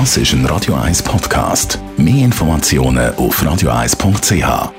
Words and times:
Das 0.00 0.16
ist 0.16 0.32
ein 0.32 0.44
Radio 0.46 0.74
1 0.74 1.04
Podcast. 1.04 1.78
Mehr 1.96 2.24
Informationen 2.24 3.14
auf 3.14 3.40
radio1.ch. 3.40 4.72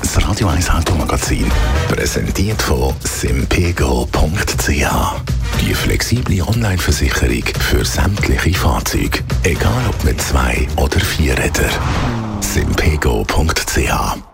Das 0.00 0.28
Radio 0.28 0.48
1 0.48 0.68
Automagazin, 0.68 1.46
präsentiert 1.86 2.60
von 2.60 2.92
simpego.ch. 3.04 4.68
Die 5.60 5.74
flexible 5.74 6.42
Online-Versicherung 6.42 7.44
für 7.60 7.84
sämtliche 7.84 8.52
Fahrzeuge, 8.58 9.20
egal 9.44 9.84
ob 9.88 10.02
mit 10.02 10.20
zwei 10.20 10.66
oder 10.76 10.98
vier 10.98 11.38
Rädern. 11.38 11.70
simpego.ch 12.40 14.31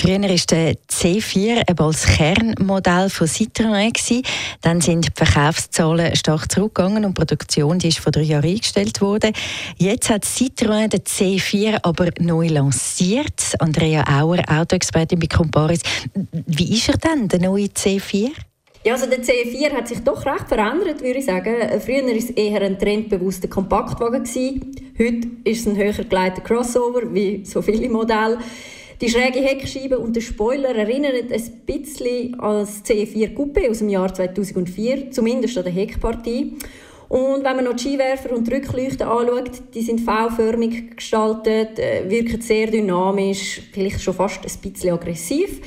Früher 0.00 0.20
war 0.20 0.28
der 0.28 0.76
C4 0.88 1.76
als 1.76 2.06
Kernmodell 2.06 3.10
von 3.10 3.26
Citroën. 3.26 4.24
Dann 4.62 4.80
sind 4.80 5.06
die 5.06 5.10
Verkaufszahlen 5.12 6.14
stark 6.14 6.52
zurückgegangen 6.52 7.04
und 7.04 7.18
die 7.18 7.24
Produktion 7.24 7.80
die 7.80 7.88
ist 7.88 7.98
vor 7.98 8.12
drei 8.12 8.22
Jahren 8.22 8.44
eingestellt 8.44 9.00
worden. 9.00 9.32
Jetzt 9.76 10.08
hat 10.08 10.24
Citroën 10.24 10.86
den 10.86 11.00
C4 11.00 11.80
aber 11.82 12.10
neu 12.20 12.46
lanciert. 12.46 13.56
Andrea 13.58 14.04
Auer, 14.08 14.38
Autoexpertin 14.48 15.18
bei 15.18 15.26
Comparis. 15.26 15.80
Wie 16.46 16.76
ist 16.76 16.90
er 16.90 16.98
denn, 16.98 17.26
der 17.26 17.40
neue 17.40 17.66
C4? 17.66 18.30
Ja, 18.84 18.92
also 18.92 19.06
der 19.06 19.20
C4 19.20 19.72
hat 19.72 19.88
sich 19.88 19.98
doch 20.04 20.24
recht 20.24 20.46
verändert, 20.46 21.02
würde 21.02 21.18
ich 21.18 21.24
sagen. 21.24 21.56
Früher 21.84 22.04
war 22.04 22.14
es 22.14 22.30
eher 22.30 22.62
ein 22.62 22.78
trendbewusster 22.78 23.48
Kompaktwagen. 23.48 24.24
Heute 24.24 25.28
ist 25.42 25.60
es 25.62 25.66
ein 25.66 25.76
höher 25.76 25.92
geleiteter 25.92 26.42
Crossover, 26.42 27.12
wie 27.12 27.44
so 27.44 27.60
viele 27.60 27.88
Modelle. 27.88 28.38
Die 29.00 29.08
schräge 29.08 29.38
Heckscheibe 29.38 29.96
und 29.96 30.16
der 30.16 30.20
Spoiler 30.22 30.74
erinnern 30.74 31.12
ein 31.14 31.52
bisschen 31.66 32.40
an 32.40 32.58
das 32.58 32.84
C4 32.84 33.32
Coupé 33.32 33.70
aus 33.70 33.78
dem 33.78 33.90
Jahr 33.90 34.12
2004, 34.12 35.12
zumindest 35.12 35.56
an 35.56 35.64
der 35.64 35.72
Heckpartie. 35.72 36.54
Und 37.08 37.44
wenn 37.44 37.56
man 37.56 37.64
noch 37.64 37.76
die 37.76 37.90
Skiwerfer 37.90 38.34
und 38.34 38.48
die 38.48 38.54
Rückleuchten 38.54 39.06
anschaut, 39.06 39.52
die 39.72 39.82
sind 39.82 40.00
V-förmig 40.00 40.96
gestaltet, 40.96 41.78
äh, 41.78 42.10
wirken 42.10 42.40
sehr 42.40 42.66
dynamisch, 42.66 43.62
vielleicht 43.72 44.02
schon 44.02 44.14
fast 44.14 44.40
ein 44.44 44.70
bisschen 44.70 44.92
aggressiv. 44.92 45.60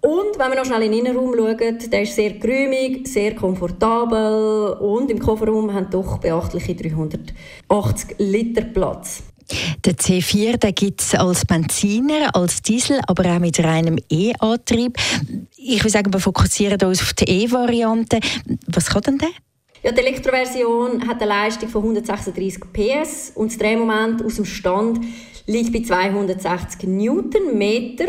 Und 0.00 0.36
wenn 0.36 0.48
man 0.48 0.58
noch 0.58 0.64
schnell 0.64 0.82
in 0.82 0.90
den 0.90 1.06
Innenraum 1.06 1.34
schaut, 1.36 1.92
der 1.92 2.02
ist 2.02 2.16
sehr 2.16 2.32
grümig, 2.32 3.06
sehr 3.06 3.36
komfortabel 3.36 4.76
und 4.80 5.08
im 5.10 5.20
Kofferraum 5.20 5.72
haben 5.72 5.88
doch 5.88 6.18
beachtliche 6.18 6.74
380 6.74 8.16
Liter 8.18 8.62
Platz. 8.62 9.22
Der 9.84 9.94
C4 9.94 10.72
gibt 10.72 11.00
es 11.00 11.14
als 11.14 11.44
Benziner, 11.44 12.34
als 12.34 12.62
Diesel, 12.62 13.00
aber 13.06 13.24
auch 13.34 13.38
mit 13.38 13.58
reinem 13.60 13.98
E-Antrieb. 14.10 14.98
Ich 15.56 15.80
würde 15.80 15.90
sagen, 15.90 16.12
wir 16.12 16.20
fokussieren 16.20 16.80
uns 16.82 17.02
auf 17.02 17.12
die 17.14 17.44
E-Variante. 17.44 18.20
Was 18.66 18.86
kann 18.86 19.02
denn 19.02 19.18
der? 19.18 19.28
Ja, 19.82 19.92
die 19.92 20.00
Elektroversion 20.00 21.06
hat 21.06 21.22
eine 21.22 21.30
Leistung 21.30 21.68
von 21.68 21.82
136 21.82 22.60
PS 22.72 23.32
und 23.34 23.52
das 23.52 23.58
Drehmoment 23.58 24.24
aus 24.24 24.34
dem 24.34 24.44
Stand 24.44 24.98
liegt 25.46 25.72
bei 25.72 25.82
260 25.82 26.88
Newtonmeter. 26.88 28.06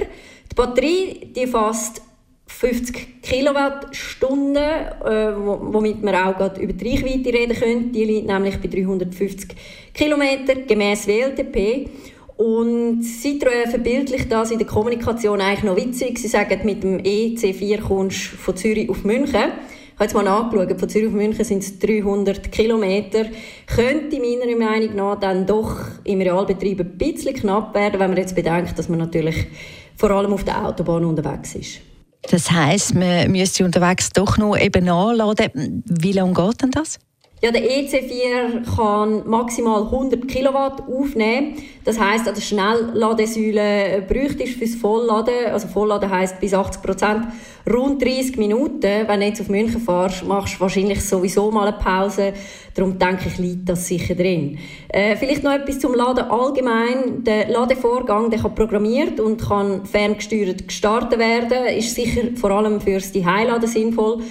Die 0.52 0.56
Batterie 0.56 1.32
die 1.36 1.46
fasst 1.46 2.02
50 2.48 3.22
Kilowattstunden, 3.22 4.56
äh, 4.58 5.34
womit 5.36 6.02
man 6.04 6.16
auch 6.16 6.38
gerade 6.38 6.62
über 6.62 6.74
die 6.74 6.90
Reichweite 6.90 7.34
reden 7.34 7.56
können. 7.56 7.92
Die 7.92 8.06
liegt 8.06 8.28
nämlich 8.28 8.60
bei 8.60 8.68
350 8.68 9.50
Kilometer 9.94 10.56
gemäß 10.56 11.08
WLTP. 11.08 11.90
Und 12.38 13.02
Citroën 13.02 13.68
verbildlicht 13.68 14.32
das 14.32 14.52
in 14.52 14.60
der 14.60 14.68
Kommunikation 14.68 15.42
eigentlich 15.42 15.64
noch 15.64 15.76
witzig. 15.76 16.20
Sie 16.20 16.28
sagen, 16.28 16.60
mit 16.64 16.84
dem 16.84 17.00
EC4 17.00 17.82
kommst 17.82 18.34
du 18.34 18.38
von 18.38 18.56
Zürich 18.56 18.90
auf 18.90 19.04
München. 19.04 19.52
Ich 19.98 20.00
habe 20.00 20.04
jetzt 20.04 20.14
mal 20.14 20.24
nachgeschaut, 20.24 20.80
von 20.80 20.90
Zürich 20.90 21.08
auf 21.08 21.14
München 21.14 21.44
sind 21.44 21.64
es 21.64 21.80
300 21.80 22.52
Kilometer. 22.52 23.26
Könnte 23.66 24.20
meiner 24.20 24.56
Meinung 24.56 24.96
nach 24.96 25.20
dann 25.20 25.48
doch 25.48 25.78
im 26.04 26.22
Realbetrieb 26.22 26.80
ein 26.80 26.98
bisschen 27.00 27.34
knapp 27.34 27.74
werden, 27.74 28.00
wenn 28.00 28.12
man 28.12 28.18
jetzt 28.18 28.36
bedenkt, 28.36 28.78
dass 28.78 28.90
man 28.90 29.00
natürlich 29.00 29.48
vor 29.96 30.12
allem 30.12 30.32
auf 30.34 30.44
der 30.44 30.64
Autobahn 30.64 31.06
unterwegs 31.06 31.56
ist. 31.56 31.80
Das 32.30 32.52
heisst, 32.52 32.94
man 32.94 33.32
müsste 33.32 33.64
unterwegs 33.64 34.10
doch 34.10 34.38
noch 34.38 34.58
eben 34.58 34.86
nachladen. 34.86 35.84
Wie 35.86 36.12
lange 36.12 36.34
geht 36.34 36.62
denn 36.62 36.72
das? 36.72 37.00
Ja, 37.40 37.52
der 37.52 37.62
EC4 37.62 38.76
kann 38.76 39.30
maximal 39.30 39.84
100 39.84 40.28
Kilowatt 40.28 40.82
aufnehmen. 40.88 41.54
Das 41.86 42.00
heißt, 42.00 42.28
an 42.28 42.36
Schnellladesäule 42.36 44.04
bräuchte 44.08 44.48
fürs 44.48 44.74
Vollladen, 44.74 45.52
also 45.54 45.68
Vollladen 45.68 46.10
heißt 46.10 46.40
bis 46.40 46.56
80 46.56 46.82
Prozent, 46.82 47.28
rund 47.72 48.02
30 48.02 48.38
Minuten. 48.38 48.82
Wenn 48.82 49.20
du 49.20 49.28
jetzt 49.28 49.40
auf 49.40 49.50
München 49.50 49.80
fährst, 49.80 50.26
machst 50.26 50.56
du 50.56 50.62
wahrscheinlich 50.62 51.06
sowieso 51.06 51.52
mal 51.52 51.68
eine 51.68 51.78
Pause. 51.78 52.34
Darum 52.74 52.98
denke 52.98 53.28
ich, 53.28 53.38
liegt 53.38 53.70
das 53.70 53.88
sicher 53.88 54.16
drin. 54.16 54.58
Äh, 54.90 55.16
vielleicht 55.16 55.44
noch 55.44 55.52
etwas 55.52 55.78
zum 55.78 55.94
Laden 55.94 56.32
allgemein. 56.32 57.24
Der 57.24 57.50
Ladevorgang 57.50 58.32
der 58.32 58.40
kann 58.40 58.56
programmiert 58.56 59.20
und 59.20 59.40
kann 59.40 59.86
ferngesteuert 59.86 60.68
gestartet 60.68 61.20
werden. 61.20 61.68
Ist 61.68 61.94
sicher 61.94 62.30
vor 62.34 62.50
allem 62.50 62.82
fürs 62.82 63.14
Heiladen 63.14 63.70
sinnvoll. 63.70 64.24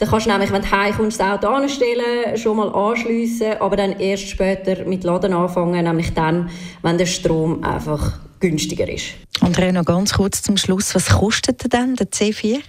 Dann 0.00 0.08
kannst 0.08 0.24
du 0.24 0.30
nämlich, 0.30 0.50
wenn 0.50 0.62
du 0.62 0.70
heimkommst, 0.70 1.20
das 1.20 1.26
Auto 1.26 1.48
anstellen, 1.48 2.34
schon 2.38 2.56
mal 2.56 2.70
anschliessen, 2.70 3.52
aber 3.60 3.76
dann 3.76 4.00
erst 4.00 4.28
später 4.30 4.86
mit 4.86 5.04
Laden 5.04 5.34
anfangen, 5.34 5.84
nämlich 5.84 6.14
dann, 6.14 6.48
wenn 6.80 6.96
der 6.96 7.04
Strom 7.04 7.62
einfach 7.62 8.18
günstiger 8.40 8.88
ist. 8.88 9.08
Andrea, 9.42 9.72
noch 9.72 9.84
ganz 9.84 10.14
kurz 10.14 10.40
zum 10.40 10.56
Schluss. 10.56 10.94
Was 10.94 11.10
kostet 11.10 11.70
denn 11.70 11.96
der 11.96 12.06
C4? 12.06 12.60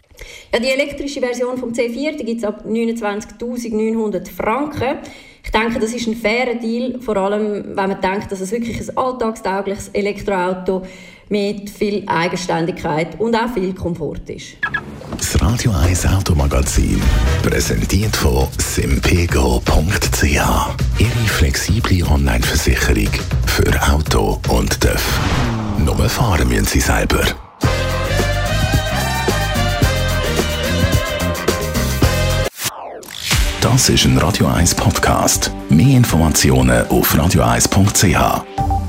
Ja, 0.53 0.59
die 0.59 0.67
elektrische 0.67 1.21
Version 1.21 1.57
vom 1.57 1.71
C4 1.71 2.17
gibt 2.17 2.39
es 2.39 2.43
ab 2.43 2.65
29.900 2.67 4.29
Franken. 4.29 4.97
Ich 5.41 5.51
denke, 5.51 5.79
das 5.79 5.93
ist 5.93 6.07
ein 6.07 6.15
fairer 6.15 6.55
Deal, 6.55 6.99
vor 6.99 7.15
allem 7.15 7.63
wenn 7.77 7.89
man 7.89 8.01
denkt, 8.01 8.29
dass 8.29 8.41
es 8.41 8.51
wirklich 8.51 8.77
ein 8.77 8.97
alltagstaugliches 8.97 9.87
Elektroauto 9.93 10.83
mit 11.29 11.69
viel 11.69 12.03
Eigenständigkeit 12.07 13.17
und 13.19 13.35
auch 13.35 13.53
viel 13.53 13.73
Komfort 13.73 14.29
ist. 14.29 14.57
Das 15.17 15.41
Radio 15.41 15.71
1 15.71 16.05
Automagazin, 16.07 17.01
präsentiert 17.43 18.15
von 18.15 18.47
simpego.ch. 18.57 20.23
Ihre 20.23 21.27
flexible 21.27 22.03
Online-Versicherung 22.07 23.09
für 23.45 23.91
Auto 23.91 24.39
und 24.49 24.79
TÜV. 24.79 25.19
Nur 25.77 26.09
fahren 26.09 26.47
müssen 26.47 26.65
Sie 26.65 26.79
selber. 26.79 27.23
Das 33.61 33.89
ist 33.89 34.05
ein 34.05 34.17
Radio 34.17 34.47
1 34.47 34.73
Podcast. 34.75 35.51
Mehr 35.69 35.97
Informationen 35.97 36.87
auf 36.87 37.13
radio1.ch. 37.13 38.80